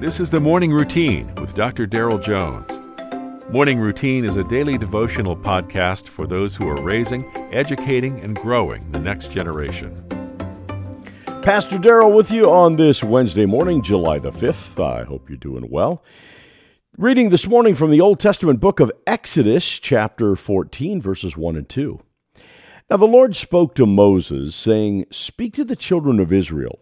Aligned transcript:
This 0.00 0.20
is 0.20 0.30
the 0.30 0.38
Morning 0.38 0.70
Routine 0.70 1.34
with 1.40 1.56
Dr. 1.56 1.84
Darrell 1.84 2.20
Jones. 2.20 2.78
Morning 3.50 3.80
Routine 3.80 4.24
is 4.24 4.36
a 4.36 4.44
daily 4.44 4.78
devotional 4.78 5.36
podcast 5.36 6.06
for 6.06 6.24
those 6.24 6.54
who 6.54 6.68
are 6.68 6.80
raising, 6.80 7.28
educating, 7.52 8.20
and 8.20 8.36
growing 8.36 8.88
the 8.92 9.00
next 9.00 9.32
generation. 9.32 10.00
Pastor 11.42 11.78
Darrell 11.78 12.12
with 12.12 12.30
you 12.30 12.48
on 12.48 12.76
this 12.76 13.02
Wednesday 13.02 13.44
morning, 13.44 13.82
July 13.82 14.20
the 14.20 14.30
5th. 14.30 14.80
I 14.80 15.02
hope 15.02 15.28
you're 15.28 15.36
doing 15.36 15.68
well. 15.68 16.04
Reading 16.96 17.30
this 17.30 17.48
morning 17.48 17.74
from 17.74 17.90
the 17.90 18.00
Old 18.00 18.20
Testament 18.20 18.60
book 18.60 18.78
of 18.78 18.92
Exodus, 19.04 19.80
chapter 19.80 20.36
14, 20.36 21.02
verses 21.02 21.36
1 21.36 21.56
and 21.56 21.68
2. 21.68 22.00
Now 22.88 22.98
the 22.98 23.04
Lord 23.04 23.34
spoke 23.34 23.74
to 23.74 23.84
Moses, 23.84 24.54
saying, 24.54 25.06
Speak 25.10 25.54
to 25.54 25.64
the 25.64 25.74
children 25.74 26.20
of 26.20 26.32
Israel 26.32 26.78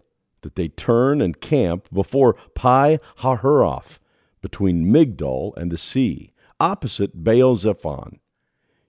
that 0.47 0.55
they 0.55 0.69
turn 0.69 1.21
and 1.21 1.41
camp 1.41 1.89
before 1.93 2.35
Pi 2.55 3.01
Hahiroth, 3.19 3.99
between 4.41 4.93
Migdol 4.93 5.57
and 5.57 5.73
the 5.73 5.77
sea, 5.77 6.33
opposite 6.61 7.25
Baal 7.25 7.57
Zephon. 7.57 8.21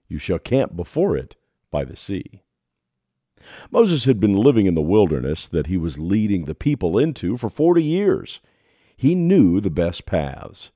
You 0.06 0.20
shall 0.20 0.38
camp 0.38 0.76
before 0.76 1.16
it 1.16 1.34
by 1.72 1.84
the 1.84 1.96
sea. 1.96 2.42
Moses 3.72 4.04
had 4.04 4.20
been 4.20 4.36
living 4.36 4.66
in 4.66 4.76
the 4.76 4.80
wilderness 4.80 5.48
that 5.48 5.66
he 5.66 5.76
was 5.76 5.98
leading 5.98 6.44
the 6.44 6.54
people 6.54 6.96
into 6.96 7.36
for 7.36 7.50
forty 7.50 7.82
years. 7.82 8.40
He 8.96 9.16
knew 9.16 9.60
the 9.60 9.68
best 9.68 10.06
paths. 10.06 10.70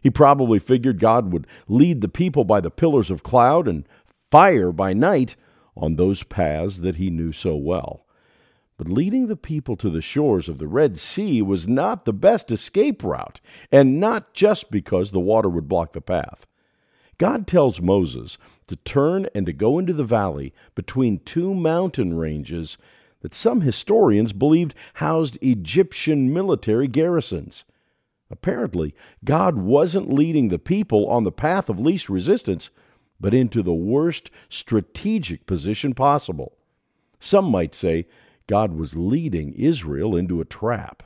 He 0.00 0.10
probably 0.10 0.60
figured 0.60 1.00
God 1.00 1.32
would 1.32 1.48
lead 1.66 2.00
the 2.00 2.08
people 2.08 2.44
by 2.44 2.60
the 2.60 2.70
pillars 2.70 3.10
of 3.10 3.24
cloud 3.24 3.66
and 3.66 3.88
fire 4.30 4.70
by 4.70 4.92
night 4.92 5.34
on 5.76 5.96
those 5.96 6.22
paths 6.22 6.78
that 6.78 6.96
he 6.96 7.10
knew 7.10 7.32
so 7.32 7.56
well. 7.56 8.04
But 8.78 8.88
leading 8.88 9.26
the 9.26 9.36
people 9.36 9.76
to 9.76 9.90
the 9.90 10.00
shores 10.00 10.48
of 10.48 10.58
the 10.58 10.68
Red 10.68 10.98
Sea 11.00 11.42
was 11.42 11.68
not 11.68 12.04
the 12.04 12.12
best 12.12 12.50
escape 12.52 13.02
route, 13.02 13.40
and 13.72 13.98
not 14.00 14.32
just 14.32 14.70
because 14.70 15.10
the 15.10 15.20
water 15.20 15.48
would 15.48 15.68
block 15.68 15.92
the 15.92 16.00
path. 16.00 16.46
God 17.18 17.48
tells 17.48 17.80
Moses 17.80 18.38
to 18.68 18.76
turn 18.76 19.26
and 19.34 19.44
to 19.46 19.52
go 19.52 19.80
into 19.80 19.92
the 19.92 20.04
valley 20.04 20.54
between 20.76 21.18
two 21.18 21.52
mountain 21.52 22.16
ranges 22.16 22.78
that 23.20 23.34
some 23.34 23.62
historians 23.62 24.32
believed 24.32 24.76
housed 24.94 25.36
Egyptian 25.42 26.32
military 26.32 26.86
garrisons. 26.86 27.64
Apparently, 28.30 28.94
God 29.24 29.56
wasn't 29.56 30.12
leading 30.12 30.48
the 30.48 30.58
people 30.60 31.08
on 31.08 31.24
the 31.24 31.32
path 31.32 31.68
of 31.68 31.80
least 31.80 32.08
resistance, 32.08 32.70
but 33.18 33.34
into 33.34 33.60
the 33.60 33.72
worst 33.72 34.30
strategic 34.48 35.46
position 35.46 35.94
possible. 35.94 36.52
Some 37.18 37.46
might 37.46 37.74
say 37.74 38.06
God 38.48 38.72
was 38.72 38.96
leading 38.96 39.52
Israel 39.52 40.16
into 40.16 40.40
a 40.40 40.44
trap. 40.44 41.04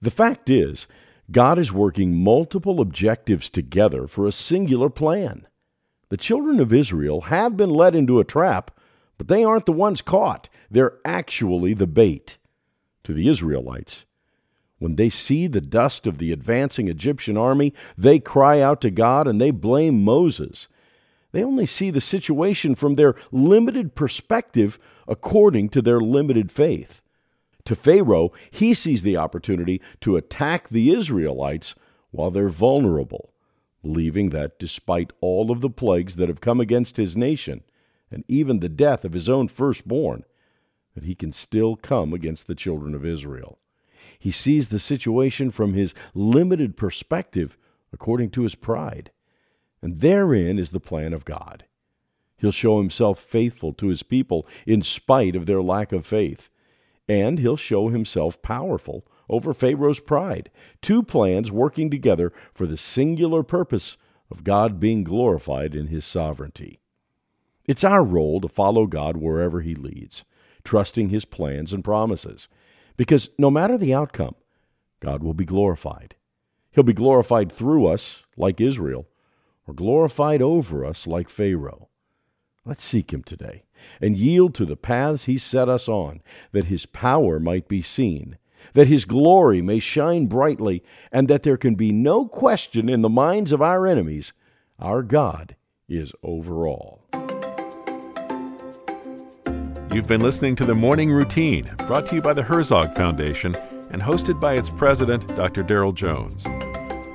The 0.00 0.10
fact 0.10 0.48
is, 0.48 0.86
God 1.30 1.58
is 1.58 1.72
working 1.72 2.22
multiple 2.22 2.80
objectives 2.80 3.50
together 3.50 4.06
for 4.06 4.26
a 4.26 4.32
singular 4.32 4.88
plan. 4.88 5.46
The 6.08 6.16
children 6.16 6.60
of 6.60 6.72
Israel 6.72 7.22
have 7.22 7.56
been 7.56 7.70
led 7.70 7.94
into 7.94 8.20
a 8.20 8.24
trap, 8.24 8.70
but 9.18 9.28
they 9.28 9.44
aren't 9.44 9.66
the 9.66 9.72
ones 9.72 10.00
caught. 10.00 10.48
They're 10.70 10.94
actually 11.04 11.74
the 11.74 11.86
bait. 11.86 12.38
To 13.04 13.14
the 13.14 13.28
Israelites, 13.28 14.04
when 14.78 14.96
they 14.96 15.08
see 15.08 15.46
the 15.46 15.62
dust 15.62 16.06
of 16.06 16.18
the 16.18 16.30
advancing 16.30 16.88
Egyptian 16.88 17.38
army, 17.38 17.72
they 17.96 18.18
cry 18.18 18.60
out 18.60 18.82
to 18.82 18.90
God 18.90 19.26
and 19.26 19.40
they 19.40 19.50
blame 19.50 20.04
Moses. 20.04 20.68
They 21.38 21.44
only 21.44 21.66
see 21.66 21.90
the 21.90 22.00
situation 22.00 22.74
from 22.74 22.96
their 22.96 23.14
limited 23.30 23.94
perspective 23.94 24.76
according 25.06 25.68
to 25.68 25.80
their 25.80 26.00
limited 26.00 26.50
faith. 26.50 27.00
To 27.66 27.76
Pharaoh, 27.76 28.32
he 28.50 28.74
sees 28.74 29.04
the 29.04 29.16
opportunity 29.16 29.80
to 30.00 30.16
attack 30.16 30.68
the 30.68 30.90
Israelites 30.90 31.76
while 32.10 32.32
they're 32.32 32.48
vulnerable, 32.48 33.32
believing 33.82 34.30
that 34.30 34.58
despite 34.58 35.12
all 35.20 35.52
of 35.52 35.60
the 35.60 35.70
plagues 35.70 36.16
that 36.16 36.28
have 36.28 36.40
come 36.40 36.58
against 36.58 36.96
his 36.96 37.16
nation, 37.16 37.62
and 38.10 38.24
even 38.26 38.58
the 38.58 38.68
death 38.68 39.04
of 39.04 39.12
his 39.12 39.28
own 39.28 39.46
firstborn, 39.46 40.24
that 40.96 41.04
he 41.04 41.14
can 41.14 41.32
still 41.32 41.76
come 41.76 42.12
against 42.12 42.48
the 42.48 42.56
children 42.56 42.96
of 42.96 43.06
Israel. 43.06 43.60
He 44.18 44.32
sees 44.32 44.70
the 44.70 44.80
situation 44.80 45.52
from 45.52 45.74
his 45.74 45.94
limited 46.14 46.76
perspective 46.76 47.56
according 47.92 48.30
to 48.30 48.42
his 48.42 48.56
pride. 48.56 49.12
And 49.82 50.00
therein 50.00 50.58
is 50.58 50.70
the 50.70 50.80
plan 50.80 51.12
of 51.12 51.24
God. 51.24 51.64
He'll 52.38 52.52
show 52.52 52.78
himself 52.78 53.18
faithful 53.18 53.72
to 53.74 53.88
his 53.88 54.02
people 54.02 54.46
in 54.66 54.82
spite 54.82 55.34
of 55.34 55.46
their 55.46 55.62
lack 55.62 55.92
of 55.92 56.06
faith. 56.06 56.48
And 57.08 57.38
he'll 57.38 57.56
show 57.56 57.88
himself 57.88 58.40
powerful 58.42 59.06
over 59.28 59.52
Pharaoh's 59.52 60.00
pride. 60.00 60.50
Two 60.80 61.02
plans 61.02 61.50
working 61.50 61.90
together 61.90 62.32
for 62.54 62.66
the 62.66 62.76
singular 62.76 63.42
purpose 63.42 63.96
of 64.30 64.44
God 64.44 64.78
being 64.78 65.04
glorified 65.04 65.74
in 65.74 65.88
his 65.88 66.04
sovereignty. 66.04 66.80
It's 67.66 67.84
our 67.84 68.02
role 68.02 68.40
to 68.40 68.48
follow 68.48 68.86
God 68.86 69.16
wherever 69.16 69.60
he 69.60 69.74
leads, 69.74 70.24
trusting 70.64 71.08
his 71.08 71.24
plans 71.24 71.72
and 71.72 71.84
promises. 71.84 72.48
Because 72.96 73.30
no 73.38 73.50
matter 73.50 73.76
the 73.76 73.94
outcome, 73.94 74.34
God 75.00 75.22
will 75.22 75.34
be 75.34 75.44
glorified. 75.44 76.14
He'll 76.72 76.84
be 76.84 76.92
glorified 76.92 77.50
through 77.50 77.86
us, 77.86 78.22
like 78.36 78.60
Israel, 78.60 79.06
or 79.68 79.74
glorified 79.74 80.40
over 80.40 80.84
us 80.84 81.06
like 81.06 81.28
Pharaoh. 81.28 81.88
Let's 82.64 82.84
seek 82.84 83.12
him 83.12 83.22
today 83.22 83.64
and 84.00 84.16
yield 84.16 84.54
to 84.56 84.64
the 84.64 84.76
paths 84.76 85.24
he 85.24 85.38
set 85.38 85.68
us 85.68 85.88
on, 85.88 86.20
that 86.52 86.64
his 86.64 86.86
power 86.86 87.38
might 87.38 87.68
be 87.68 87.82
seen, 87.82 88.38
that 88.72 88.88
his 88.88 89.04
glory 89.04 89.62
may 89.62 89.78
shine 89.78 90.26
brightly, 90.26 90.82
and 91.12 91.28
that 91.28 91.44
there 91.44 91.56
can 91.56 91.74
be 91.76 91.92
no 91.92 92.26
question 92.26 92.88
in 92.88 93.02
the 93.02 93.08
minds 93.08 93.52
of 93.52 93.62
our 93.62 93.86
enemies 93.86 94.32
our 94.80 95.02
God 95.02 95.54
is 95.88 96.12
over 96.22 96.66
all. 96.66 97.04
You've 99.92 100.06
been 100.06 100.20
listening 100.20 100.54
to 100.56 100.64
the 100.64 100.74
Morning 100.74 101.10
Routine, 101.10 101.70
brought 101.86 102.06
to 102.06 102.16
you 102.16 102.22
by 102.22 102.34
the 102.34 102.42
Herzog 102.42 102.94
Foundation 102.94 103.54
and 103.90 104.02
hosted 104.02 104.40
by 104.40 104.54
its 104.54 104.68
president, 104.68 105.26
Dr. 105.34 105.62
Darrell 105.62 105.92
Jones. 105.92 106.44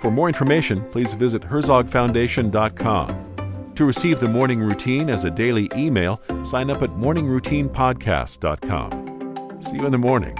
For 0.04 0.12
more 0.12 0.28
information, 0.28 0.84
please 0.92 1.14
visit 1.14 1.42
herzogfoundation.com. 1.44 3.72
To 3.76 3.86
receive 3.86 4.20
the 4.20 4.28
morning 4.28 4.60
routine 4.60 5.10
as 5.10 5.24
a 5.24 5.32
daily 5.32 5.70
email, 5.78 6.22
sign 6.44 6.70
up 6.70 6.82
at 6.82 6.90
morningroutinepodcast.com. 6.90 9.62
See 9.62 9.78
you 9.78 9.86
in 9.86 9.94
the 9.94 9.98
morning. 9.98 10.38